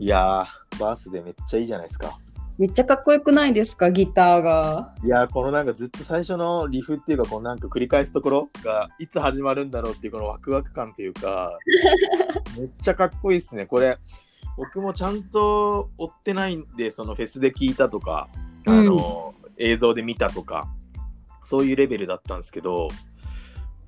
[0.00, 2.18] いやー、バースでめっちゃいいじゃないですか。
[2.56, 4.94] めっちゃかっこよくないですか、ギターが。
[5.04, 11.50] いやー、このなんかずっと最初のリフっていうか、このなんか繰り返すところがいつ始まるんだろうっていうこのワクワク感っていうか、
[12.58, 13.66] めっちゃかっこいいですね。
[13.66, 13.98] これ、
[14.56, 18.28] 僕もちゃんと追ってないんで、そのフェスで聞いたとか、
[18.64, 20.66] あの、映像で見たとか、
[21.44, 22.88] そういうレベルだったんですけど、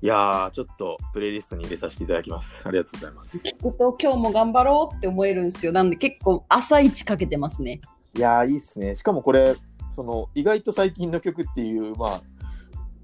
[0.03, 2.67] いやー、ちょっとプレイリストに入れさせていただきます。
[2.67, 3.37] ありがとうございます。
[3.37, 5.71] 聞くと今日も頑張ろうって思えるんですよ。
[5.71, 7.79] なんで結構朝一かけてますね。
[8.17, 8.97] いやー、いいっすね。
[8.97, 9.55] しかもこれ、
[9.91, 12.21] その意外と最近の曲っていう、まあ、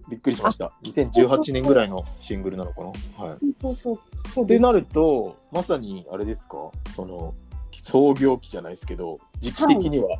[0.10, 0.74] びっくりしました。
[0.84, 2.88] 2018年ぐらいのシングルなのかな。
[3.26, 3.38] はい。
[3.62, 7.34] そうそうそうってなると、まさにあれですか、その
[7.82, 10.20] 創業期じゃないですけど、時期的には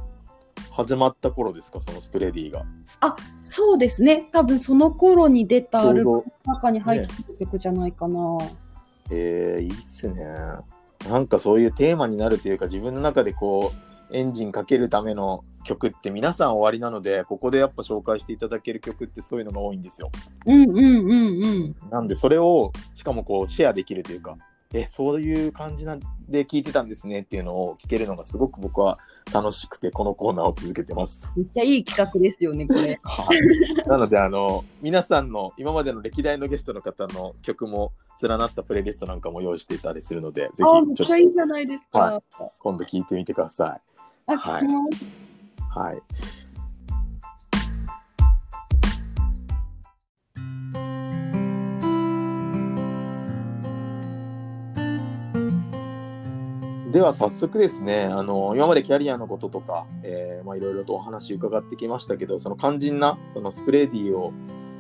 [0.80, 2.64] 始まった頃ですか、そのスプレディが。
[3.44, 4.30] そうですね。
[4.32, 8.14] 多分その頃に出たアルバムの中に入ってる曲じゃないかな。
[8.14, 8.40] ど
[9.12, 10.24] えー、いいっすね。
[11.10, 13.74] なんかそういうテーマになるというか、自分の中でこ
[14.10, 20.10] う、エンジンかけるための曲って皆さん終わりなので、ここでやっぱ紹介していただける曲ってそういうのが多いんですよ。
[20.46, 21.76] うんうんうんうん。
[21.92, 24.38] なんでそれをしかもこうシェアできるというか
[24.74, 29.00] えそういう感じなんで聞いてたんですねっていうのを聞けるのがすごく僕は
[29.34, 31.32] 楽しくてこのコーナーを続けてます。
[31.36, 33.00] めっちゃいい企画ですよね、これ。
[33.04, 42.00] はい、なのであの皆さんの今までの歴代のゲストの方の曲も連なったプレイリストなんかも用意していたりするのでぜあ、めっひちゃいいじゃないですか。
[42.00, 42.24] は
[42.60, 43.80] 今度聞いてみてくださ
[44.28, 45.06] い聞きます。
[45.06, 45.80] い。
[45.80, 46.02] はい
[56.92, 64.32] では早速ですねあの今までキャリアのこととか、えーまあ、いろいろとお話伺ってきましたけどその肝心なそのスプレーディーを、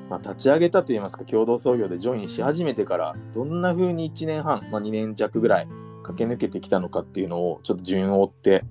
[0.09, 5.67] まあ、立ち上げたといいますか共同創業でジョインし始めてからどんな風に1年半、まあ、2年弱ぐらい
[6.01, 8.65] 駆け抜けてきたのかっていうのをちょっと順を追って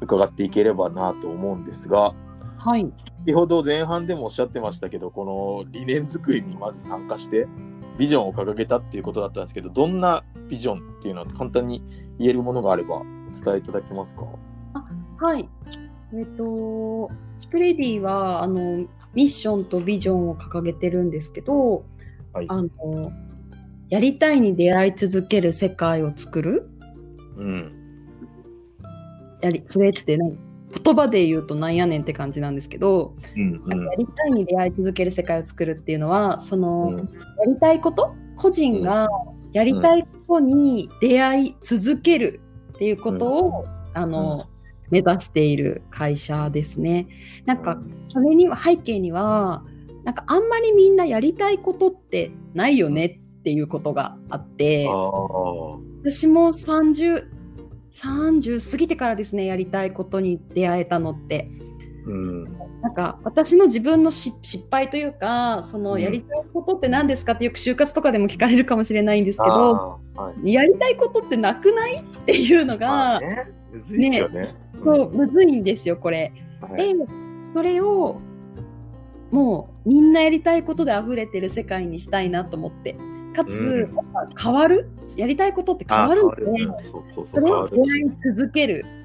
[0.00, 2.14] 伺っていければなと思うんですが
[2.56, 2.90] はい。
[3.26, 7.46] 先ほど前半でもおっしゃってましたけどこの理念作りにまず参加して
[7.98, 11.82] ビジョンを掲げたっていうことだったんですけどどんなビジョンっていうのは簡単に
[12.18, 13.04] 言えるものがあればお
[13.44, 14.26] 伝えいただけますか？
[15.18, 15.48] はい。
[16.12, 21.84] えっ、と、スプレディは、あの、ミッションとビジョンを掲げてるんですけど、
[22.32, 22.46] はい。
[22.48, 23.12] あの、
[23.88, 26.68] やりたいに出会い続ける世界を作る。
[27.36, 27.72] うん。
[29.42, 30.38] やりそれってなん
[30.84, 33.84] 言葉で言うとなんやねんって感じなんですけど、うんうん。
[33.84, 36.96] やりたいに出会い続ける世界を作るっていうのはその、うん。
[36.96, 37.04] や
[37.46, 38.14] りたいこと？
[38.36, 39.08] 個人が
[39.52, 42.40] やりたいことに出会い続ける
[42.74, 44.48] っていうことを、あの、
[44.90, 47.08] 目指している会社ですね。
[47.46, 49.64] なんかそれには背景には
[50.04, 54.86] なんかあんまりみんなやりたいことってないよねっていうことがあって
[56.02, 57.28] 私も30
[57.90, 61.50] 30過ぎてからですねやりたいことに出会えたのって。
[62.06, 62.44] うん
[62.84, 66.02] なんか私の自分のし失敗というかそのうん。
[66.02, 70.52] やりたいことって何ですかってよく就活とかでも聞かれるかもしれないんですけど、はい。
[70.52, 73.50] やりたいことってなくないっていうのが、まあね
[74.84, 76.30] そうむずいんですよこれ。
[76.60, 76.94] はい。
[76.94, 77.04] で
[77.54, 78.20] それを
[79.30, 82.98] もうみんなやりたいことで溢れてる世界にしたいなと思って。
[83.34, 83.96] かつ、うん。
[84.38, 84.90] 変わる？
[85.16, 86.36] やりたいことって変わるんで
[87.24, 88.84] それを出会い続ける。
[88.98, 89.03] うん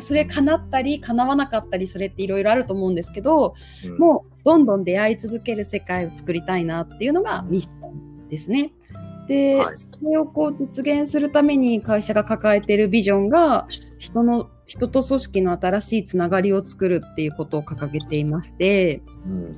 [0.00, 3.98] それ叶ったり叶わなかったりそれっていろいろあると思うんですけど、うん。
[3.98, 8.72] もうどんどん出会い続ける世界を作りたいなっていうのがミッションですね。
[9.26, 9.76] で、はい。
[9.76, 13.66] それをこう実現するために会社が抱えているビジョンが
[13.98, 19.56] 人の人と組織の新しいつながりを作るっていうことを掲げていましてうん。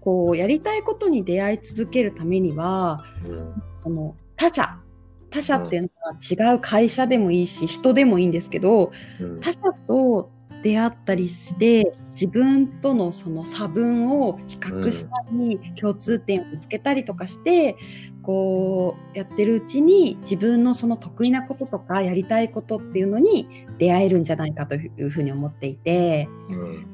[0.00, 3.62] こうやりたいことに出会い続けるためにはうん。
[3.82, 4.83] その他者
[5.34, 5.88] 他者っていうの
[6.46, 9.40] は違う会社でもいいし人でもいいんですけどうん。
[9.40, 10.30] 他者と
[10.62, 17.76] 出会ったりして自分とのその差分を比較したり、共通点を見つけたりとかして
[18.22, 26.28] こうやってるうちに自分のその得意なこととかやりたいことっていうのに出会えるんじゃないかというふうに思っていて。
[26.48, 26.86] うん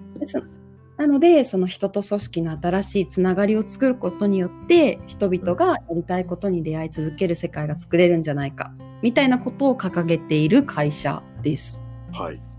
[1.00, 11.82] なのでその人と組織の新しいつながりを作ることによって人々がやりたいことに出会い続ける世界が作れるんじゃないかみたいなことを掲げている会社です。
[12.12, 12.49] はい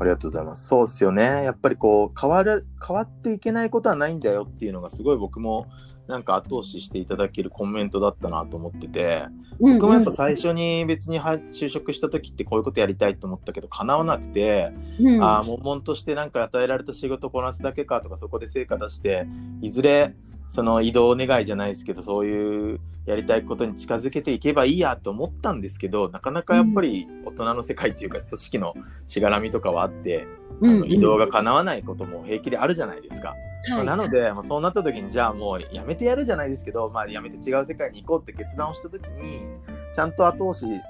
[0.00, 0.66] ありがとうございます。
[0.66, 1.22] そうですよね。
[1.44, 5.66] やっぱりこう変わる変わっていけないことはないんだよっていうのがすごい僕も
[6.08, 9.26] なんか後押ししていただけるコメントだったなと思ってて、
[9.60, 19.28] 僕もやっぱ最初に別には就職した時ってこういうことやりたいと思ったけど叶わなくて、うんああ悶々としてなんか与えられた仕事こなすだけかとかそこで成果出して
[19.60, 20.14] いずれ
[20.50, 28.74] その移動願いじゃないですけどそういうやりたいことに近づけていけばいいやと思ったんですけどなかなかやっぱり大人の世界っていうか組織の
[29.06, 30.26] しがらみとかはあって、
[30.62, 33.34] あの移動が叶わないことも平気であるじゃないですか。
[33.70, 39.46] まあなので、まあ、そうなった時にじゃあもうやめてやるじゃないですけど、まあ、やめて違う世界に行こうって決断をした時に
[39.94, 40.80] ちゃんと後押し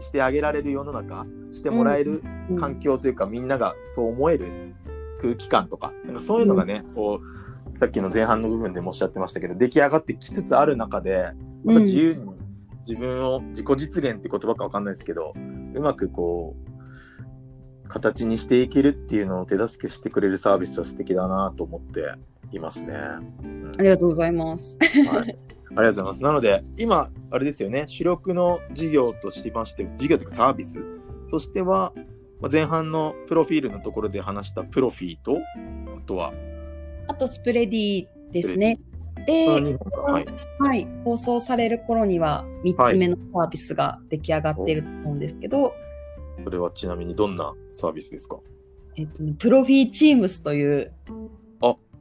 [0.00, 2.22] してあげられる世の中してもらえる
[2.58, 4.74] 環境というか、みんながそう思える
[5.20, 7.42] 空気感とかなんかそういうのがね、こう
[7.74, 11.34] さっきの前半の部分でもおっしゃってましたけど出来上がってきつつある中でやっ
[11.64, 12.38] ぱ自由に
[12.86, 15.34] 自分を自己実現って言葉かわかんないですけど
[15.74, 22.14] うまくこう形にしていけるっていうのを手助けしてくれるサービスは素敵だなと思って
[22.50, 22.94] いますね。
[23.44, 24.78] うんありがとうございます。
[24.80, 25.34] はい、ありが
[25.76, 26.22] とうございます。
[26.22, 30.76] なので、今、あれですよね、主力の事業としまして、事業というかサービス
[31.30, 31.92] としては、
[32.40, 35.38] まあ前半のプロフィールのところで話したプロフィーと、
[35.96, 36.32] あとは、
[37.12, 38.80] あとスプレディですね。
[39.26, 40.00] で、2本か。
[40.00, 40.26] はい。
[40.58, 45.74] はい、放送される頃には3つ目のサービスが出来上がっていると思うんですけど、
[46.42, 48.38] それはちなみにどんなサービスですか？
[48.96, 50.92] えっとね、プロフィーチームスという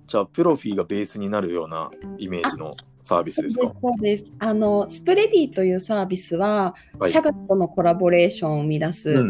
[0.08, 3.74] じゃあ、プロフィーがベースになるようなイメージのサービスですか？
[3.82, 4.32] そうです。
[4.40, 7.12] あの、スプレディというサービスは、はい。
[7.12, 9.30] 社外とのコラボレーションを生み出すサービ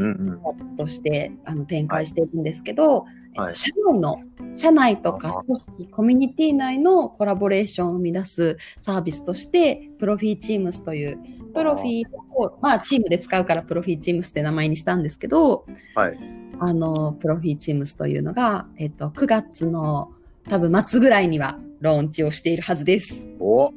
[0.71, 3.53] スとして、あの展開しているんですけど、えっはい。
[3.53, 4.18] と、社内の、
[4.53, 11.19] 社内とかあ組織、コミュニティ内のコラボレーションを生み出すサービスとして、プロフィーチームスという、
[11.53, 15.65] プロフィーを、まあ、チームで使うからプロフィーチームスって名前にしたんですけど、
[15.95, 16.18] はい。
[16.59, 20.12] あの、プロフィーチームスというのが、えっと、9月の
[20.50, 23.22] 多分末ぐらいにはローンチをしているはずです。
[23.40, 23.72] お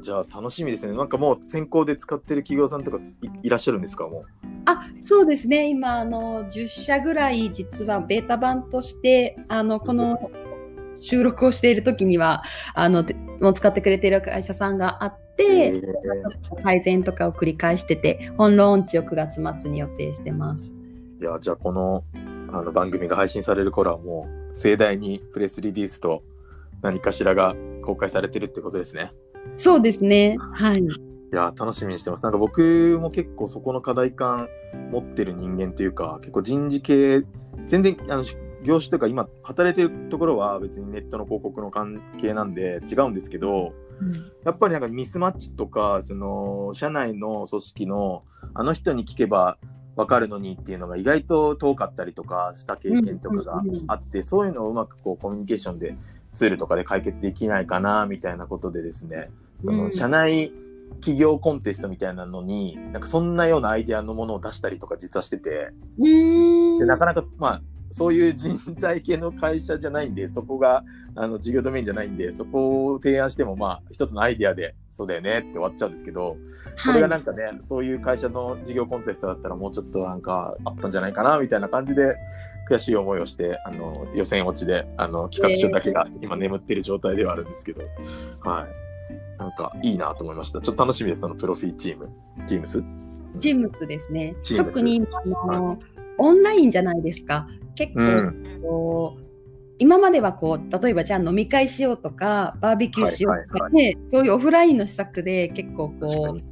[0.00, 0.92] じゃあ、楽しみですね。
[0.92, 4.06] なんかもう先行で使ってる企業さんとかいいらっしゃるんですか？
[4.06, 4.24] もう。
[4.64, 10.30] あそうですね、今あの、10社ぐらい実はベータ版として、あのこの
[10.94, 12.42] 収録をしている時には
[12.74, 20.74] あの、てもう使ってくれている会社さんがあって、へー改善とかを繰り返してて、本ローンチを9月末に予定してます。
[21.20, 22.04] いや、じゃあこの
[22.52, 26.22] あの番組が配信される頃はもう盛大にプレスリリースと
[26.82, 29.12] 何かしらが公開されてるってことですね。
[29.56, 30.80] そうですね、はい。
[30.80, 30.86] い
[31.32, 32.22] や、楽しみにしてます。
[32.22, 34.48] なんか僕も結構そこの課題感
[34.90, 37.22] 持ってる人間というか、結構人事系、
[37.68, 38.24] 全然あの
[38.62, 43.72] 業種というか今働いてるところは別にネットの広告の関係なんで違うんですけど、
[44.44, 48.24] やっぱりなんかミスマッチとか、その社内の組織の
[48.54, 49.58] あの人に聞けば
[49.98, 55.96] 分かるのにっていうのが意外と遠かったりとかした経験とかがあって、そういうのをうまくこうコミュニケーションで
[56.32, 59.28] ツールとかで解決できないかなみたいなことでですね、
[59.60, 60.52] その社内
[61.00, 70.84] 企業コンテストみたいなのに、なんかそんなようなアイデアのものを出したりとか実はしてて、でなかなかまあそういう人材系の会社じゃないんで、そこが
[71.16, 76.36] あの事業ドメインじゃないんで、そこを提案してもまあ一つのアイデアで、そうだよねって終わっちゃうんですけど、
[76.84, 82.16] これがなんかね、そういう会社の事業コンテストだったらもうちょっとなんかあったんじゃないかなみたいな感じで、
[82.68, 87.82] 悔しい思いをして、あの予選落ちであの企画書だけが今眠ってる状態ではあるんですけど、
[88.40, 89.38] はい。
[89.38, 90.60] なんかいいなと思いました。
[90.60, 92.08] ちょっと楽しみです、そのプロフィーチーム。
[92.48, 92.82] チームス
[93.38, 94.34] チームスですね。
[94.56, 95.78] 特にあの、
[96.18, 97.46] オンラインじゃないですか。
[97.76, 99.27] 結構、うん。
[99.78, 106.42] 今まではこう例えばじゃあ飲み会しようとかバーベキューしようとか、はいねそういうオフラインの施策で結構こに。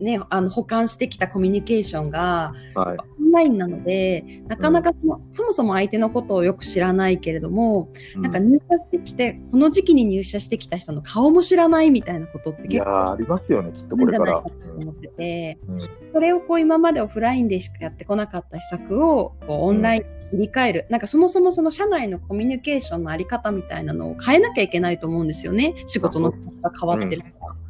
[0.00, 2.98] う、ね、あの保管してきたコミュニケーションがはい。
[2.98, 14.38] オンラインなのでなかなかその、そもそも相手のことをよく知らないけれども、なんか入社してきてこの時期に入社してきた人の顔も知らないみたいなことって結構ーありますよね、きっとこれから。
[14.38, 26.36] 思ってて、うんそれをこう今までオフラインでしかやってこなかった施策をこうオンラインに切り替える、なんかそもそもその社内のコミュニケーションのあり方みたいなのを変えなきゃいけないと思うんですよね仕事のが
[26.78, 27.28] 変わってるか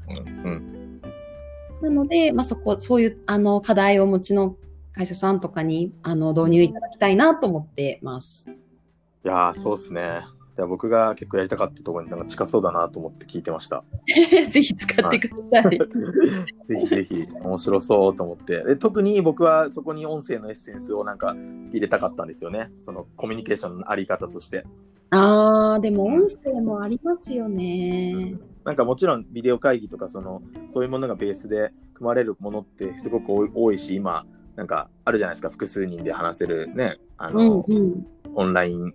[0.09, 0.15] ら。
[0.17, 0.77] うんうん
[1.83, 4.57] なので、まあ、そこそういうあの課題をお持ちの
[4.93, 8.51] 会社さんとかにあの導入いただきたいなと思ってます。
[8.51, 10.21] いやーそうですね。
[10.59, 13.85] いや僕が結構やりたかったところになんか近そうだなと思って聞いてました。
[14.51, 15.79] ぜひ使ってください。
[16.67, 21.37] ぜひぜひ面白そうと思ってで特に僕はそこに音声のエッセンスをなんか
[21.73, 24.65] 入れたかったんですよねそのコミュニケーションのあり方として
[25.11, 28.35] ああ、でも音声もありますよね。
[28.65, 38.07] なんかもちろんビデオ会議とかそのそういうものがベースで組まれるものってすごく多いし今なんかあるじゃないですか複数人で話せるねあうの、んうん。
[38.35, 38.93] オンライン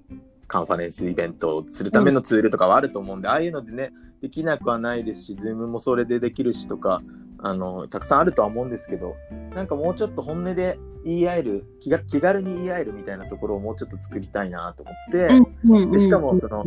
[0.51, 7.01] カンファレンスイベントをするためのツールとかはあると思うんで、ああいうのでね、できなくはないですし、 Zoom もそれでできるしとか、
[7.39, 9.15] あの、たくさんあるとは思うんですけど、
[9.55, 15.91] なんかもうちょっと本音で言い合える、気が気軽に言い合えるみたいなところをもうちょっと作りたいなと思って、うんうんうん。
[15.91, 16.65] でしかもその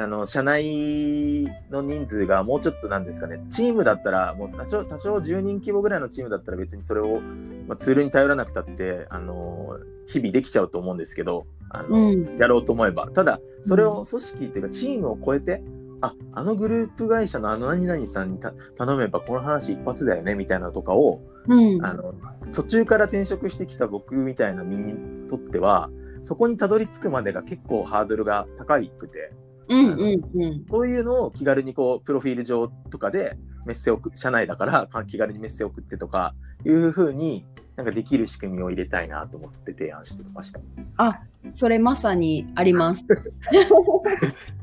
[0.00, 7.20] あの社内の人数がもうちょっとなんですかね、チームだったら、もう多少多少10人規模ぐらいのチームだったら別にそれを、
[7.66, 9.76] まあ、ツールに頼らなくたって、あの
[10.06, 12.36] 日々できちゃうと思うんですけど、あのうん。
[12.38, 13.08] やろうと思えば。
[13.08, 15.62] ただ、それを組織っていうか、チームを超えて、
[16.00, 21.84] ああのグループ会社のあの何々さんにた頼めばこの話一発だよねみたいなのとかを、うん。
[21.84, 22.14] あの
[22.52, 25.90] 途中から転職してきた僕みたいな身にとっては、
[26.22, 29.32] そこにたどり着くまでが結構ハードルが高くて、
[29.68, 36.34] うんうんうんそういうのを気軽にこう、プロフィール上とかでメッセを送社内だからか気軽にメッセを送ってとか
[36.64, 37.44] いうふうに
[37.76, 40.60] なんかできる仕組みを入れたいなと思って提案してました。
[40.96, 41.20] あ
[41.52, 43.04] それまさにあります。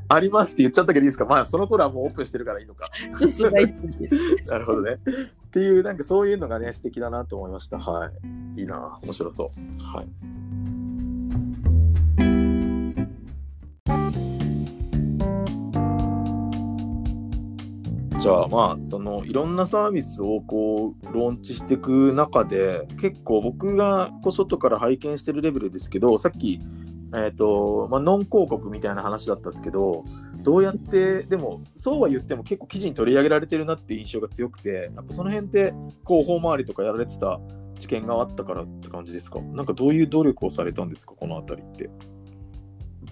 [0.08, 1.24] ありますって言っちゃったけどいいですか？
[1.24, 2.90] まあその頃はもうオープンしてるからいいのか。
[3.10, 4.92] なるほどね。
[4.92, 7.78] っていう、なんかそういうのがね、素敵だなと思いました。
[7.78, 8.10] は
[8.56, 8.60] い。
[8.60, 8.98] いいな。
[9.02, 9.48] 面白そう。
[9.82, 10.06] はい。
[18.18, 26.60] じゃあまあそのいろんなサービスをこうローンチしていく中で結構僕がこう外から拝見してるレベルですけどさっき、
[27.12, 30.04] えーとまあ、ノン広告みたいな話だったんですけど
[30.38, 35.74] どうやってでもそうは言っても結構記事に取り上げられてるなって印象が強くてやっぱその辺って
[36.06, 37.38] 広報周りとかやられてた
[37.78, 39.40] 知見があったからって感じですか？
[39.40, 41.14] なんかどういう努力をされたんですか？
[41.14, 41.90] このあたりって。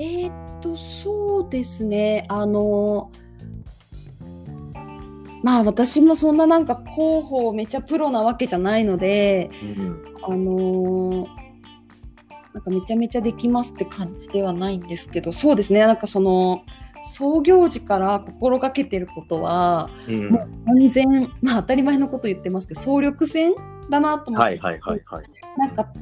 [0.01, 2.25] えーっとそうですね。
[2.29, 3.13] あの
[5.45, 10.05] まあ私もそんななんか広報めちゃプロなわけじゃないのでうん。
[10.27, 11.29] あの
[12.55, 15.81] なんかめちゃめちゃできますって感じではないんですけどそうですね。
[15.81, 16.63] なんかその
[17.03, 20.31] 創業時から心がけてることはうん。
[20.31, 23.53] もう完全まあ当たり前のこと言ってますけど総力戦
[23.91, 25.25] だなと思って、はいはいはいはい。
[25.59, 25.93] なんか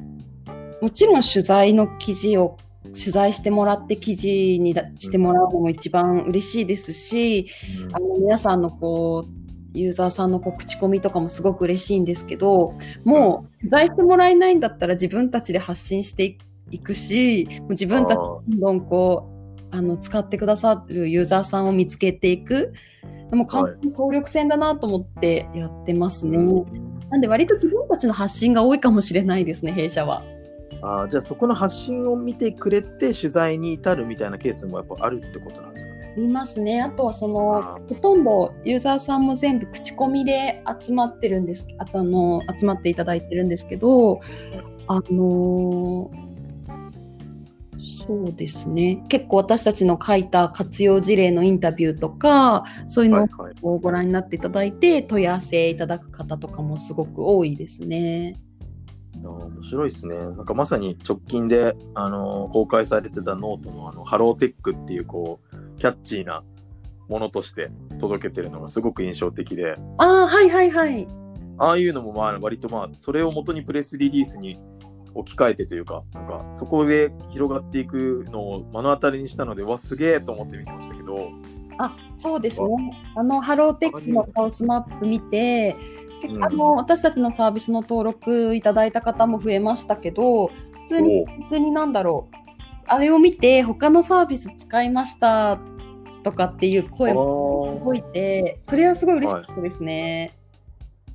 [0.81, 2.59] もちろん取材の記事を
[2.91, 7.49] 取材してもらって記事にだしてもらうのも一番嬉しいですし、
[7.93, 12.75] あの皆さんのこうユーザーさんのこう口コミとかもすごく嬉しいんですけど
[13.05, 16.37] もう取材してもらえないんだったら自分たちで発信して
[16.71, 22.73] いくしもう自分たちでどんどんこうあの使ってくださるユーザーさんを見つけていく。
[23.31, 26.37] でも完全に総力戦だなと思ってやってますね。
[27.09, 30.23] なんで割と自分たちの発信が多いかもしれないですね弊社は。
[30.83, 36.13] あーじゃあそこの発信を見てくれて取材に至るみたいなケースもやっぱあるってことなんですかね。
[36.17, 36.83] ありますね。
[36.83, 44.21] あとはそのあほとんどユーザーさんも全部口コミで集まってるんですあの集まっていただいてるんですけど、
[44.89, 46.11] あの
[48.07, 53.29] そうですね結構私たちの書いた活用事例のインタビューとかそういうの。
[53.63, 58.35] をご覧になっていただいて問い合わせいただく方とかもすごく多いですね。
[59.31, 60.17] 面白いですね。
[60.17, 66.45] なんかまさに直近で、あのー公開されてたノートのあのハローテックっていうこうキャッチーな
[67.09, 71.09] ものとして届けてるのがすごく印象的で、ああはいはいはい。
[71.59, 74.59] ああいうのもまあ割とまあそれを元にプレスリリースに
[75.15, 81.31] 置き換えてというか、なんかそこで広がっていくのを目の当たりにしたので、うわすげえと思って見てましたけど、
[81.79, 82.69] あそうですね。
[83.15, 90.53] あのハローテックのカオスマップ見て、結うんあの私たちのサービスの登録いただいた方も増えましたけど、普
[90.87, 92.37] 通にお普通になんだろう、
[92.87, 95.59] あれを見て他のサービス使いました
[96.23, 100.33] とかっていう声もあ動いて、それはすごい嬉しかったですね。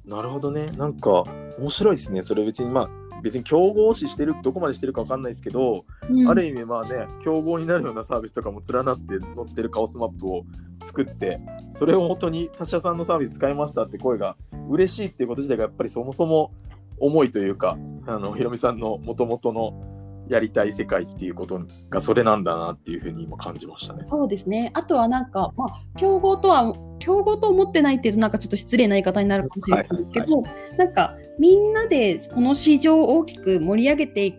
[0.05, 0.67] ーなるほどね。
[0.77, 1.25] なんか
[1.59, 2.23] 面白いですね。
[2.23, 2.89] それ別にまあ
[3.23, 10.45] 別に競合視してるどこまでしてるかわかんないですけど、うんある意味まあね競合になるようなサービスとかも連なって載ってるカオスマップを
[10.85, 11.39] 作って
[11.73, 14.35] それを本当に他社さんのサービス使いましたって声が
[14.69, 16.51] 嬉しいっていうこと自体がやっぱりそもそも
[16.99, 19.97] 重いというかあのひろみさんのもともとの
[20.29, 24.03] やりたい世界っていうことがそれなんだなっていうふうに今感じましたね。
[24.05, 24.71] そうですね。
[24.73, 30.43] あとはなんか、まあ、競合とは、競合と思ってないっていうと、なんかちょっと失礼な言い方になるかもしれないんですけど、
[30.77, 34.33] なんか、みんなでこの市場を大きく盛り上げてい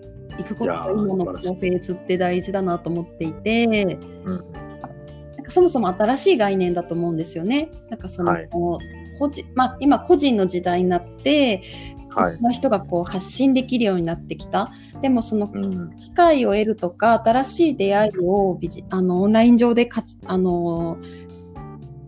[0.45, 4.45] くことが今のフェーズって大事だなと思っていて、うん
[5.37, 7.71] なんかそもそも新しい概念だと思うんですよね。
[7.90, 11.62] なんかその、はい個人まあ、今個人の時代になって、
[12.11, 14.73] はいいろんな人がこう発信できるようになってきた。
[15.00, 20.99] でもそのうん機会を得るとか新しい出会いをビジあのオンライン上でかつあの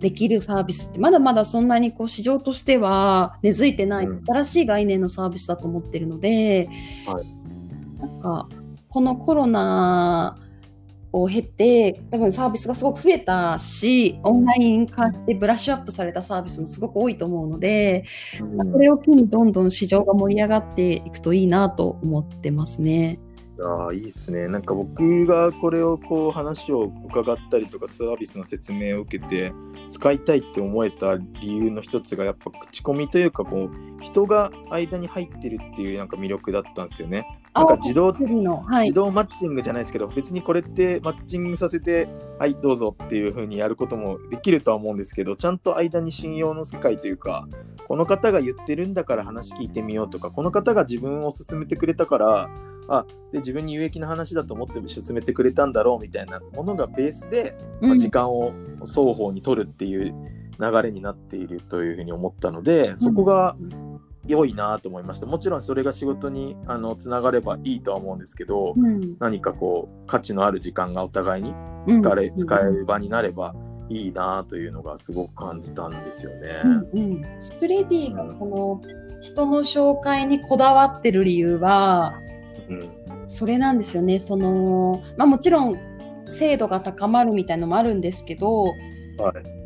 [0.01, 6.69] できるサービスってまだまだそんなにこう市場としては根付いてない、うん新しい概念のサービスだと思ってるので、
[7.07, 7.41] はい
[8.01, 8.49] なんか
[8.89, 10.37] このコロナ
[11.13, 18.05] を経て多分サービスがすごく増えたしオンライン化してブラッシュアップされたサービスもすごく多いと思うので、
[18.41, 23.19] うんそれを機にどんどん市場が盛り上がっていくといいなと思ってますね。
[23.63, 24.49] あいいですね。
[24.49, 29.53] なんか僕がこれをこう話を伺ったりとかサービスの説明を受けて
[29.91, 37.27] 使いたいって思えた理由の一つがやっぱ口コミというかこう人が間に入ってるっていうなんか魅力だったんですよね。
[37.53, 47.49] なんか自動の、はい、自動マッチングじゃないですけど別にこれってマッチングさせてはいどうぞっていう風にやることもできるとは思うんですけどちゃんと間に信用の世界というか
[47.89, 52.51] この方が言ってるんだから話聞いてみようとかこの方が自分を勧めてくれたから
[52.89, 58.53] あで自分に有益な話だと思って進めてくれたんだろうみたいなものがベースで、まあ、時間を
[58.85, 60.15] 双方に取るっていう
[60.59, 63.57] 流れになっているというふうに思ったので、そこが
[64.27, 65.27] 良いなと思いました。
[65.27, 71.55] もちろんそれが仕事にあのつながればいいとは思うんですけど、うん、何かこう価値のある時間がお互いに
[71.89, 73.55] 使れ、うん、使える場になれば
[73.89, 76.63] いいなというのがすごく感じたんですよね。
[76.65, 78.81] うんうん、スプレディがその
[79.21, 82.15] 人の紹介にこだわってる理由は、
[83.29, 84.19] それなんですよね。
[84.19, 85.79] そのまあ、もちろん
[86.27, 88.77] 精度が高まるみたいのもあるんですけど、はい、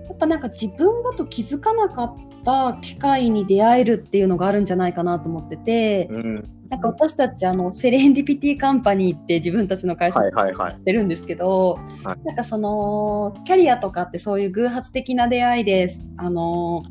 [0.06, 2.14] やっぱなんか自分だと気づかなかっ
[2.44, 6.34] た機会に出会えるっていうのがあるんじゃないかなと思ってて、うん、
[6.70, 12.24] なんか私たちあのセレンディピティカンパニーって自分たちの会社でやってるんですけど、はい。
[12.24, 16.84] なんかそのキャリアとかってそういう偶発的な出会いであの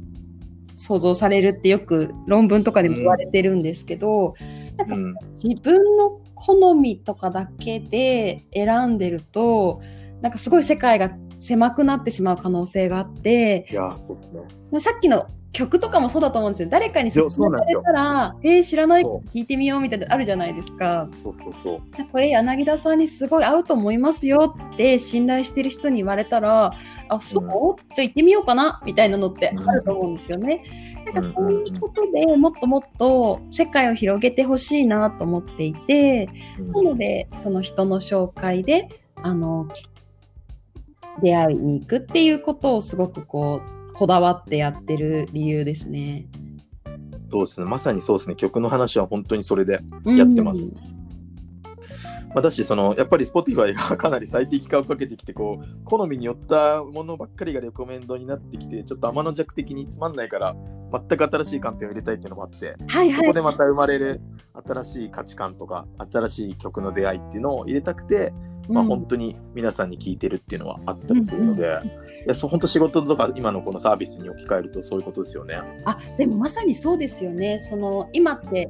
[0.75, 4.62] 想像されるってよく論文とかでも言われてるんですけど、うん
[5.33, 9.81] 自分の好みとかだけで選んでると
[10.21, 14.79] なんかすごい世界が狭くなってしまう可能性があっていやそうですね。
[14.79, 16.69] さっきの曲とかもそうだと思うんですよ。
[16.69, 19.03] 誰かに説明されたらえー、知らない？
[19.03, 21.07] 聞いてみようみたいなのあるじゃないですか。
[21.23, 21.81] そうそうそう
[22.11, 26.73] これ柳田さんにすごい合うと思いますよって信頼してる人に言われたら
[27.07, 30.63] あそう、うん、じゃあ行ってみようかなみたいなのってあると思うんですよね、
[31.07, 36.29] うん、なんかそういうことでもっともっと世界を広げてほしいなと思っていて、
[36.59, 39.67] うん、なのでその人の紹介であの
[41.21, 46.27] 出会いに行くっていうことをすごくこうこだわってやってる理由ですね。
[47.31, 50.61] そうですねまさにそうですね曲の話は本当にそれでやってます。
[50.61, 50.93] うん
[52.33, 60.55] まあ、だしそのやっぱり Spotify がかなり最適化をかけてきてこう好みによったものばっかりがレコメンドになってきてちょっと天の弱的につまんないから
[60.91, 64.21] 全く新しい観点を入れたいっていうのもあって、はいはい、そこでまた生まれる
[64.65, 68.33] 新しい価値観とか新しい曲の出会いっていうのを入れたくて
[68.69, 71.91] まあ、本当に皆さんに聞いてるっていうのはあったりするので、うん、い
[72.27, 75.59] やそ本当仕事とか今のこのサービスに置き換えるとそういうことですよね。
[75.85, 77.59] あでもまさにそうですよね。
[77.59, 78.69] その今って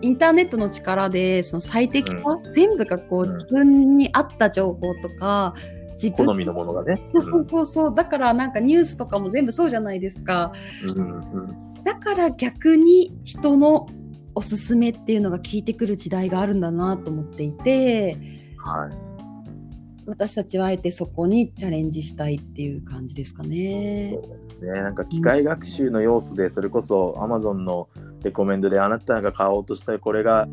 [0.00, 5.54] インターネットの力でその最適化、うん、全部がこう、自分に合った情報とか
[5.94, 13.86] 自分好みのものがね、そうそうそうだからなんかニュースとかも全部そうじゃないですか、うんうん、だから逆に人の
[14.34, 18.16] おすすめっていうのが聞いてくる時代があるんだなと思っていて、
[18.56, 18.96] はい、
[20.06, 24.12] 私たちはあえてそこにチャレンジしたいっていう感じですかね。
[24.14, 27.88] そうですねなんか機械学習の要素で、それこそ Amazon の
[28.22, 30.48] レコメンドであなたが買おうとしたこれが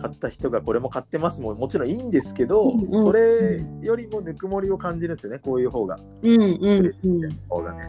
[0.00, 5.98] 買った人がこれも買ってますももちろんいいんですけど、うんうん、それよりもぬくもりを感じるんですよねこういう方が。
[6.22, 7.88] うんうんうん、方がね。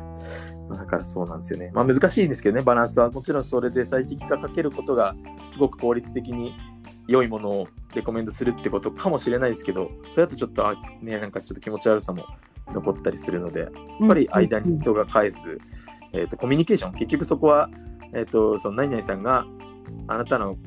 [0.70, 1.72] だからそうなんですよね。
[1.74, 3.12] まあ難しいんですけどね、バランスは。
[3.12, 5.16] もちろんそれで最適化かけることが
[5.56, 6.54] すごく効率的に
[7.08, 12.26] 良いものをレコメンドするってことかもしれないですけど、それだとちょっと、あね、なんかちょっと気持ち悪さも
[12.74, 13.72] 残ったりするので、やっ
[14.06, 15.38] ぱり間に人が返す、
[16.12, 17.70] えーと、コミュニケーション、結局そこは、
[18.12, 19.46] えーと、その何々さんが
[20.08, 20.58] あなたの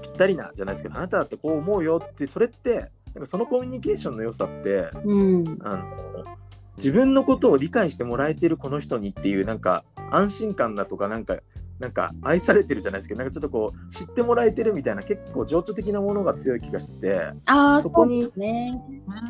[0.00, 6.24] ぴったりなじゃないですけど、あなただってこう思うよって、それって、なんかそのコミュニケーションの良さって、うん、あの
[6.78, 11.36] 自分のことを理解してもらえてるこの人にっていうなんか安心感だとかなんか
[11.80, 18.30] なんか愛されてるじゃないですけどなんかちょっとこう知ってもらえてるみたいな結構情緒的なものが強い気がしてあそこに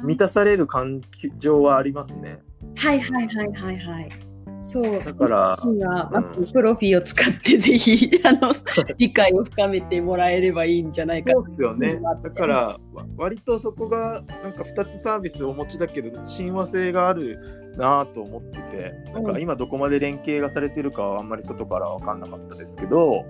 [0.02, 1.00] 満たされる感
[1.38, 2.40] 情はありますね。
[2.76, 4.29] はいはいはいはいはい。
[4.64, 8.52] そう、だから、うん、プロフィーを使ってぜひ あの
[8.98, 11.32] 理解を深めてもらえればいいんじゃないか。
[11.32, 12.00] そうですよね。
[12.22, 12.78] だから
[13.16, 17.38] 割とそこがなんか2つサービスをお持ちだけど親和性がある
[17.76, 23.24] なと思ってて、なんか今どこまで連携がされてるかはあんまり外から分かんなかったですけど。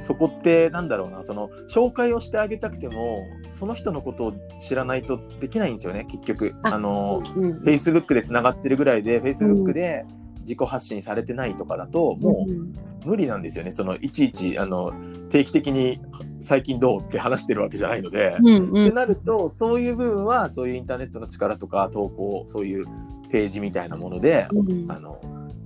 [0.00, 6.54] そこってなんだろうなその紹介をしてあげたくてもその人のことを知らないとできないんですよね結局。
[6.62, 10.04] あの、うん、Facebook でつながってるぐらいで Facebook で
[10.48, 14.92] 自己発信されてないとかだともう無理なんですよね、そのいちいちあの
[15.28, 16.00] 定期的に
[16.40, 18.36] 最近どうって話してるわけじゃないので。
[18.40, 22.86] うんうん、ってなるとそういう部分はそういうインターネットの力とか投稿そういう
[23.30, 25.20] ページみたいなもので、うん、あの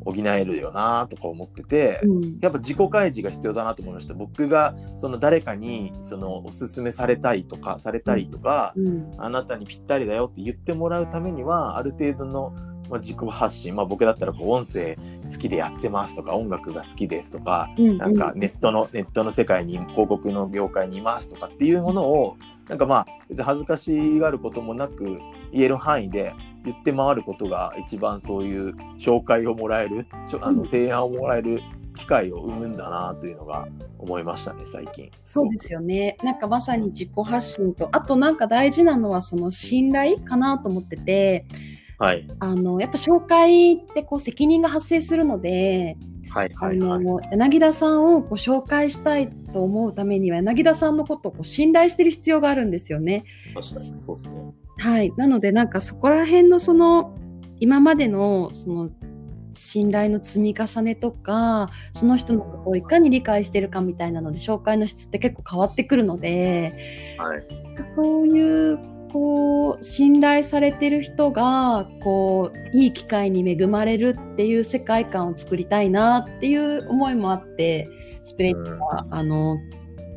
[0.04, 2.38] 補えるよなとか思ってて、うん。
[2.40, 4.14] やっぱ自己開示が必要だなと思いました。
[4.14, 9.12] 僕がその誰かにそのおすすめされたいとかされたりとか、うん。
[9.18, 12.54] あなたにぴったりだよって言ってもらうためにはある程度の、
[12.92, 22.36] まあ、自己発信、まあ、僕だったらこう音声好きでやってますとか音楽が好きですとかうんなんかネットの、ネットの世界に広告の業界にいますとかっていうものを
[22.68, 25.20] なんかまあ別に恥ずかしがることもなく
[25.52, 26.34] 言える範囲で
[26.66, 31.60] 言って回ることが一番そういう紹介をもらえるちょあのうん提案をもらえる
[31.96, 33.66] 機会を生むんだなというのが
[33.98, 35.10] 思いましたね最近。
[35.24, 36.18] そうですよね。
[36.22, 41.46] なんかまさに自己発信と、あとなんか大事なのはその信頼かなと思ってて、
[42.02, 45.96] はいあのやっぱ紹介ってこう責任が発生するので、
[46.30, 47.04] はいあはいはい。
[47.04, 53.22] の柳田さんをこう紹介したいと思うためには柳田さんのことをこう信頼してる必要があるんですよね。
[53.54, 54.34] 確かにそうですね。
[54.78, 57.16] はい、なのでなんかそこら辺のその
[57.60, 58.90] 今までのその
[59.52, 67.46] 信頼の積み重ねとかその人のことをいかに理解してるかみたいなので紹介の質って結構変わってくるのではい。
[67.94, 77.88] そういうこう信頼されてる人がこういい機会に恵まれるっていう世界観を作りたいなっていう思いもあって
[78.24, 79.58] スプレッドは、あの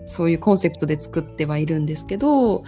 [0.06, 2.64] そういうコンセプトで作ってはいるんですけど、うん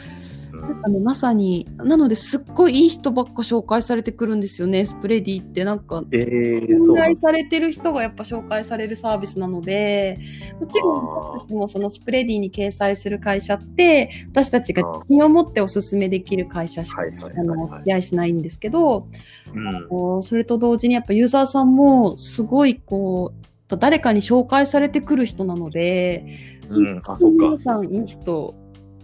[0.62, 5.63] なんかね、まさに、なのですっごいいい人ばっか紹介されてくるんですよね、スプレディって。
[5.63, 10.20] なんか、えー、信頼されてる人がやっぱ紹介されるサービスなので、
[10.60, 19.08] もちろんもそのスプレディに掲載する会社って、私たちが自信を持っておすすめできる会社しか、あの、付き合いしないんですけど、
[19.54, 23.34] うんそれと同時にやっぱユーザーさんもすごいこ
[23.70, 26.26] う、誰かに紹介されてくる人なので、
[26.70, 27.46] うん、あ、そっか。
[27.46, 28.56] 皆さんいい人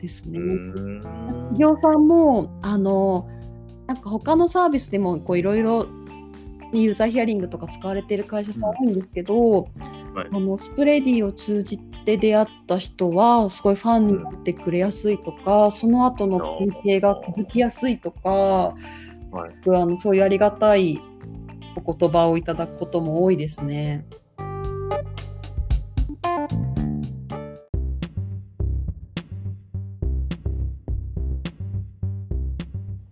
[0.03, 0.37] ですね。
[0.37, 3.27] うん企業さんもあの
[3.87, 5.87] なんか他のサービスでもこういろいろ
[6.73, 9.61] ユーザーヒアリングとか使われている会社さん多いんですけど、
[10.13, 18.75] はいあのスプレディを通じて出会った人はすごいファンになってくれやすいとか、その後の関係が築きやすいとか、は
[19.65, 21.01] いあのそういうありがたい
[21.75, 24.05] お言葉をいただくことも多いですね。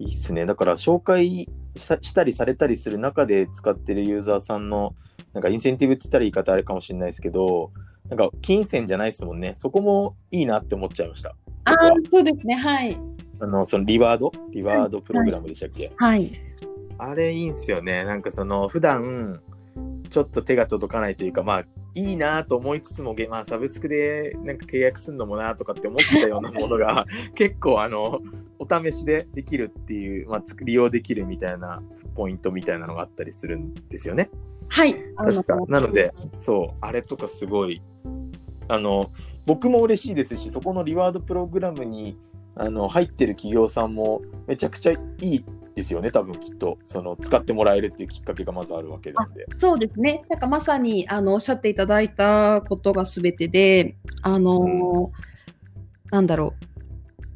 [0.01, 0.45] いいっすね。
[0.45, 4.95] だから紹介したりされたりする中で使ってるユーザーさんの
[5.33, 7.71] なんかインセンティブって言ったら言い方あれかもしれないですけど、
[8.09, 9.53] なんか金銭じゃないですもんね。
[9.55, 11.35] そこもいいなって思っちゃいました。
[11.65, 11.77] ああ、
[12.09, 12.55] そうですね。
[12.55, 12.97] はい。
[13.39, 14.31] あの、そのリワード？
[14.51, 16.31] リワードプログラムでしたっけ、はい。
[16.97, 18.03] あれいいんすよね。
[18.03, 19.41] なんかその普段
[20.09, 28.21] ちょっと手が届かないというか、まあいいなと思いつつも、げまあサブスクでなんか契約するのもなとかって思ってたようなものが 結構あの
[28.59, 31.83] お試しでできるっていう、まあつ利用できるみたいな
[32.15, 34.29] ポイントみたいなのがあったりするんですよね。
[34.69, 34.95] はい。
[35.17, 35.57] 確か。
[35.67, 37.81] なので、そう、あれとかすごい、
[38.69, 39.11] あの、
[39.45, 42.17] 僕も嬉しいですし、そこのリワードプログラムに
[42.55, 46.77] あの入ってる企業さんもめちゃくちゃいいですよね、多分きっと。
[46.85, 49.45] その使ってもらえるっていうきっかけがまずあるわけなんで。
[49.57, 50.21] そうですね。
[50.29, 56.65] なんかまさにあのおっしゃっていただいたことがすべてで、あのーなんだろう。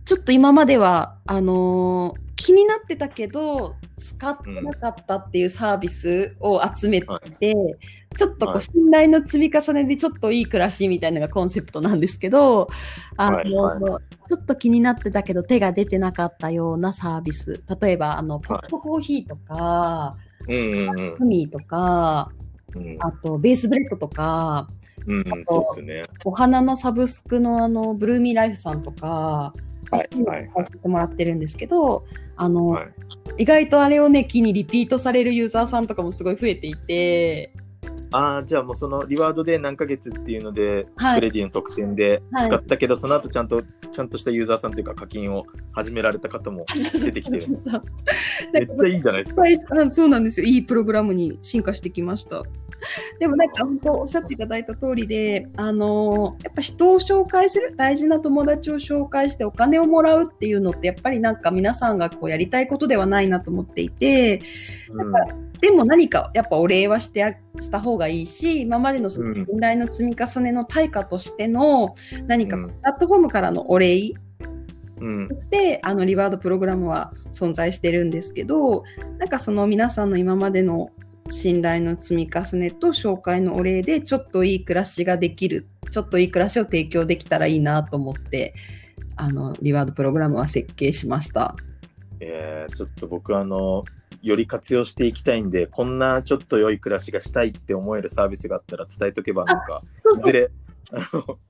[0.03, 7.75] ちょっと今まではあのー気になってたけど使ってなかったっていうサービスを集めて、はい
[8.17, 8.57] ちょっとこはい。
[8.59, 12.69] う信頼の積み重ねでちょっといい暮らしみたいなのがコンセプトなんですけど、
[13.17, 13.81] あのはい。
[13.81, 20.15] はいちょっと気になってたけど手が出てなかったようなサービス、例えばあのポットコーヒーとか、
[20.47, 22.31] うんうんグミとか、
[22.73, 22.97] うん。
[23.01, 24.69] あとベースブレッドとか、
[25.05, 26.05] うん、うん、そうですね。
[26.23, 29.53] お花のサブスクのあのブルーミーライフさんとか、
[29.91, 32.93] はいはいさせてもらってるんですけど、あの、はい。
[33.37, 37.51] 意外とあれをね、機にリピートされるユーザーさんとかもすごい増えていて、
[38.15, 46.65] ああ、じゃあもうそのリワードで何ヶ月っていうので、はいスプレディの特典ではい使ったけど、その後ちゃんと、ちゃんとしたユーザーさんというか課金を始められた方も
[47.03, 47.47] 出てきてる。
[48.53, 49.41] めっちゃいいんじゃないですか。
[49.41, 50.47] はいあそうなんですよ。
[50.47, 52.43] いいプログラムに進化してきました。
[53.19, 64.41] でもなんか本当おっしゃっていただいた通りで、あのやっぱ人を紹介する、大事な友達を紹介してお金をもらうっていうのって、やっぱりなんか皆さんがこうやりたいことではないなと思っていて、
[64.74, 64.74] うん
[65.61, 69.45] でも何かやっぱお礼はしてあした方がいいし、今までのそのうん。
[69.45, 71.95] 信頼の積み重ねの対価としての
[72.27, 74.13] 何かうんプラットフォームからのお礼
[74.99, 75.27] うん。
[75.29, 78.83] としてあのリワードプログラムは存在してるんですけど
[79.17, 80.91] なんかその皆さんの今までの
[81.29, 88.53] 信頼の積み重ねと紹介のお礼でちょっといい暮らしができるちょっといい暮らしを提供できたらいいなと思って
[89.15, 91.55] あのリワードプログラムは設計しました。
[92.19, 93.83] えーちょっと僕あの
[94.25, 99.83] より活用していきたいんで、こんなちょっと良い暮らしがしたいって思えるサービスがあったら伝えとけば、なんか、
[100.19, 100.49] いずれ、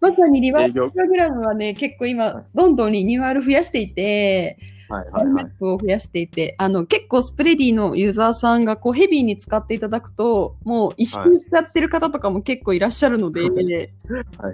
[0.02, 4.58] まさにリワー営業クプログラムはね、結構今、どんどんリニューアル増やしていて、
[4.88, 5.50] はいはいはいラインナッ。
[5.58, 13.52] プを増やしていて、あの、結構スプレディのユーザーさんがこうヘビーに使っていただくと、もう一周しちゃってる方とかも結構いらっしゃるので、はい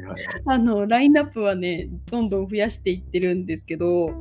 [0.04, 0.16] はい。
[0.46, 4.14] あの、ラインナップはね、どんどん増やしていってるんですけど、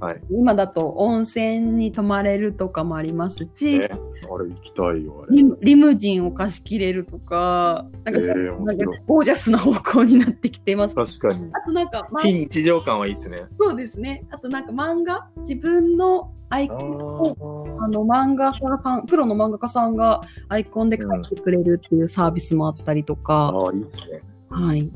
[0.00, 0.20] はい。
[0.30, 5.26] 今だと温泉に泊まれるとかもありますし、え、あれ行きたいよ。
[5.60, 10.94] リムジンを貸し切れるとか、なんか、えー面なんかゴージャスな方向になってきてます。
[10.94, 11.50] 確かに。
[11.52, 13.44] あとなんか、ま非日常感はいいですね。
[13.58, 14.24] そうですね。
[14.30, 24.22] あとなんか漫画、自分のアイコンをああの漫画家さん、プロの漫画家さんがアイコンで描いてくれるっていうサービスもあったりとか、あ、いいっすね。
[24.48, 24.90] はい。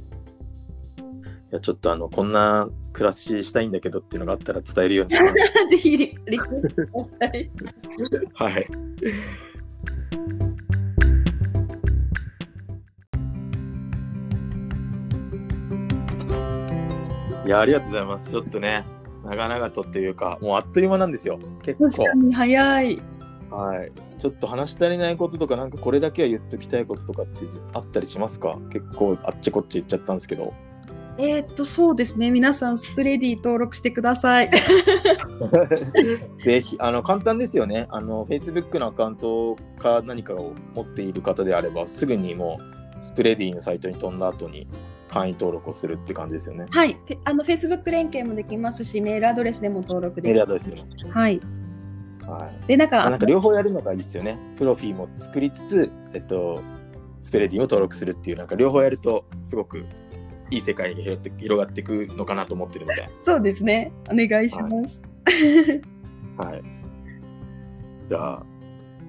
[1.55, 5.35] いや、ちょっとあの、こんな暮らししたいんだけどっていうのがあったら伝えるようにします。
[5.71, 6.87] ぜひリリクエストく
[7.21, 7.51] ださい。
[8.35, 8.67] はい。
[17.47, 18.31] いや、ありがとうございます。
[18.33, 18.85] ちょっとね、
[19.25, 21.39] 長々とっていうか、もうあっという間なんですよ。
[21.63, 22.15] 結構確か。
[22.15, 23.01] に早い。
[23.53, 23.93] はい。
[24.19, 28.59] ちょっと話し足りないこととか、なんかこれだけは言っときたいこととかってあったりしますか？
[28.73, 30.53] 結構あっちこっち言っちゃったんですけど。
[31.17, 32.31] えーっと、そうですね。
[32.31, 34.51] 皆さん、スプレディ登録してください。
[36.43, 37.87] ぜひ、あの、簡単ですよね。
[37.91, 42.59] あの、Facebook のアカウントか何かを持っている方であれば、すぐにも
[43.01, 44.67] う、スプレディのサイトに飛んだ後に
[45.09, 46.67] 会員登録をするって感じですよね。
[46.71, 46.95] はい。
[46.95, 50.89] フェあの、Facebook 連携もできますし、メールアドレスでも登録できまメールアドレスでも。
[50.99, 51.07] す。
[51.13, 51.41] はい。
[52.23, 52.67] はい。
[52.67, 54.37] で、なんか、あなんか両方やるのがいいですよね。
[54.57, 56.61] プロフィーも作りつつ、えっと、
[57.23, 59.85] スプレディを登録するっていう、なんか両方やると、すごく
[60.55, 63.09] いい世界に広って広がっていくのかなと思ってるので。
[63.23, 63.93] そうですね。
[64.11, 65.03] お願いします。
[66.39, 66.63] はい。
[68.09, 68.47] じゃあ、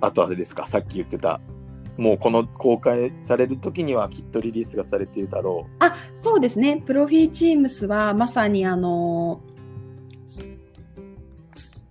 [0.01, 1.39] あとあれですか、さっき言ってた、
[1.97, 6.81] もうこの公開される時にはきっとリリースがされているだろあ、そうですね。
[6.85, 9.41] プロフィーチームスはまさにあの、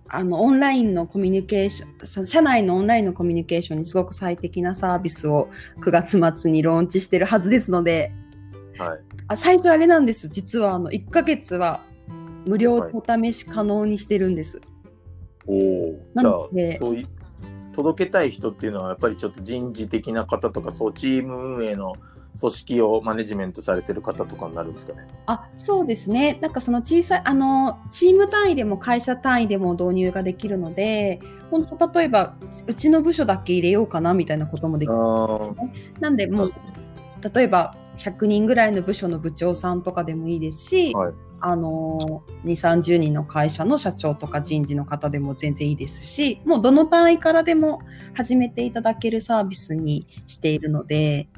[0.07, 5.49] あのオンラインのコミュニケーション社内のオンラインのコミュニケーションにすごく最適なサービスを
[5.81, 8.24] 9月末にローンチしてるはずですので、う。
[8.77, 8.99] はい。
[9.27, 10.27] あ最初あれなんです。
[10.29, 11.81] 実はあの1ヶ月は
[12.45, 14.61] 無料お試し可能にしてるんです。
[15.47, 15.99] おお。
[16.13, 17.07] なじゃあ、そういう、
[17.73, 21.93] 届けたい人っていうのは、やっぱりちょっと人事的な方とか、そう、チーム運営の
[22.39, 25.07] 組織をマネジメントされてる方とかになるんですかね？
[25.25, 26.37] あそうですね。
[26.41, 31.19] なんかその小さい、あの、チーム単位でも会社単位でも導入ができるので、
[31.51, 32.35] 本当例えば、
[32.67, 34.95] うちの部署だけ入れようかなみたいなこともできる。
[34.97, 35.51] あ
[35.99, 36.53] なんで、もう、
[37.33, 41.13] 例えば、100人ぐらいの部署の部長さんとかでもいいですし、はい
[41.47, 47.81] あの、2、30人の会社の社長とか人事の方でも全然いいですし、もうどの単位からでも
[48.15, 51.29] 始めていただけるサービスにしているので、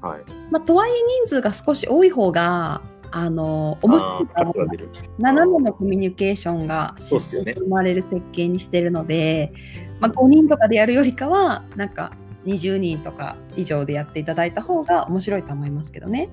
[0.00, 0.08] あ。
[0.08, 0.20] はい。
[0.50, 0.94] まあ、とはいえ
[1.24, 4.88] 人数が少し多い方が、あの、面白いあー価値が出る。
[5.18, 9.52] 斜めのコミュニケーションが生まれる設計にしてるので、
[9.98, 12.12] まあ、5人とかでやるよりかはなんか
[12.56, 16.30] 20人とか以上でやっていただいた方が面白いと思いますけどね。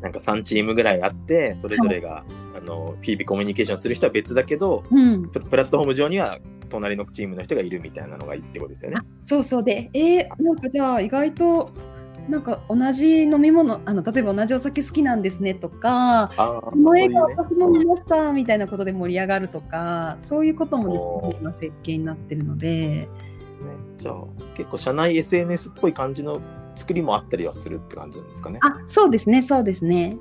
[0.00, 6.38] なんか3チームぐらいあって、それぞれが、あの、日々コミュニケーションする人は別だけど、うん、ププラットフォーム上には
[6.68, 8.98] 隣のチームの人がいるみたいなのがいいってことですよね。
[9.22, 11.70] そうそうで、えーなんかじゃあ意外と
[12.28, 22.68] なんか同じ飲み物あの例えば同じお酒好きなんですねとかその映画私も見ましたみたいなことで盛り上がるとかそういうこともできるような設計になってるので。
[22.88, 23.08] ね、
[24.04, 26.42] じゃあ結構社内 SNS っぽい感じの
[26.76, 28.58] 作りもあったりはするって感じなんですかね。
[28.62, 30.18] あそうですねそうですね。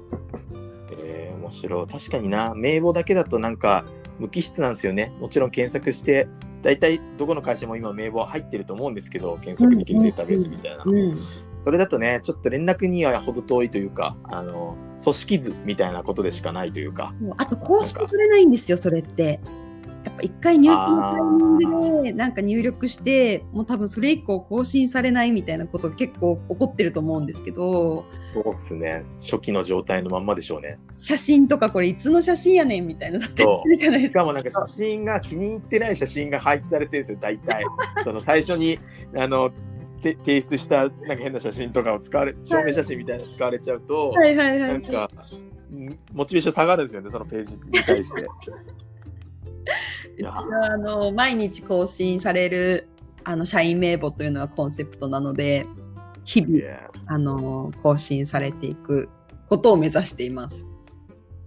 [0.92, 1.88] えー、面白い。
[1.88, 3.84] 確かにな、名簿だけだとなんか
[4.20, 5.12] 無機質なんですよね。
[5.20, 6.30] もちろん検索して、
[6.62, 10.92] 大体どこの会社も今名簿は入ってると思うんですけど、検索できるデータベースみたいなの。
[10.92, 11.18] うん
[11.66, 17.14] それだとね、ちょっと連絡には程遠いというか、あの、組織図みたいなことでしかないというか。
[17.38, 19.40] あと公式取れないんですよ、それって。
[20.04, 29.04] やっぱ一回入金のタイミングでなんか入力して、もう多分それ以降更新されないみたいなこと結構起こってると思うんですけど、そうっすね。
[29.20, 30.80] 初期の状態のまんまでしょうね。
[30.98, 34.20] 写真とかこれいつの写真やねんみたいなだってそうるじゃないですか。
[34.20, 37.64] しかもなんか写真が気に入ってない写真が配置されてるんですよ、大体。
[38.04, 38.78] その最初に、
[39.16, 39.52] あの、
[40.04, 44.72] て提出したなんか変な写真とかを使われ、証明写真みたいなの使われちゃうと、はいはいはい。
[44.74, 45.10] なんか、
[45.74, 48.28] んモチベーション下がるんですよね、そのページに対して。
[50.20, 52.88] いやあの毎日更新される
[53.24, 55.66] あの社員名簿というのがコンセプトなので、
[56.26, 56.64] 日々
[57.08, 59.10] あの更新されていく
[59.48, 60.66] ことを目指しています。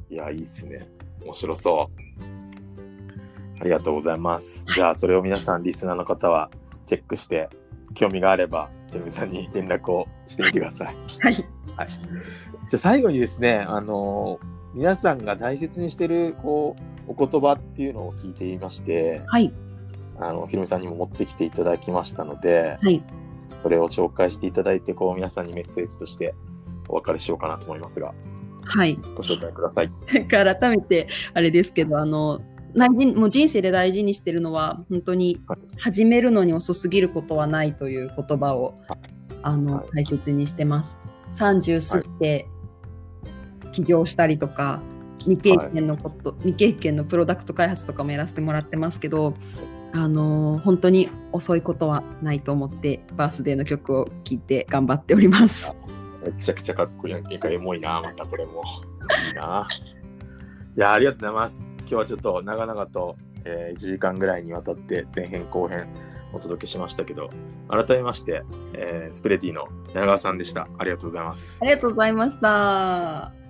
[0.08, 0.86] いや、いいっすね。
[1.22, 3.60] 面白そう。
[3.60, 4.64] ありがとうございます。
[4.74, 6.50] じゃあ、それを皆さん、リスナーの方は、
[6.86, 7.48] チェックして、
[7.94, 10.96] 興味があれば、ひろみさんに連絡をしてみてください。
[11.22, 11.34] はい。
[11.34, 11.46] じゃ
[12.74, 14.38] あ最後にですね、あの
[14.74, 19.52] 皆さんが大切にしてるこうお言葉っていうのを聞いていまして、はい。
[20.18, 23.02] あのひろみさんにも持ってきていただきましたので、はい。
[23.62, 26.34] それを紹介していただいて、こう皆さんにメッセージとして
[26.88, 28.14] お別れしようかなと思いますが、
[28.64, 28.96] はい。
[29.14, 29.90] ご紹介ください。
[30.28, 32.40] 改めてあれですけどあの
[32.74, 38.74] 大事もう人生で大事にしてるのは本当にはい始めるのに遅すぎることはないという言葉を
[39.42, 40.98] あの、はい大切にしてます。
[41.30, 42.48] 30過ぎて
[43.72, 44.80] 起業したりとか
[45.26, 49.34] 未経験のこと、未経験のプロダクト開発とかもやらせてもらってますけど
[49.92, 55.72] あの本当に遅いことはないと思ってバースデーの曲を聴いて頑張っております。
[56.22, 57.22] めちゃくちゃかっこいいやん。
[57.22, 58.62] なんかエモいな、またこれも。
[59.28, 59.68] いいな。
[60.76, 61.66] いや、ありがとうございます。
[61.80, 65.86] 今日はちょっと長々と、えー1時間ぐらいにわたって前編後編
[66.32, 67.30] お届けしましたけど、
[67.68, 68.42] 改めまして、
[68.74, 70.68] えースプレディの柳川さんでした。
[70.78, 71.56] ありがとうございます。
[71.60, 73.45] ありがとうございました。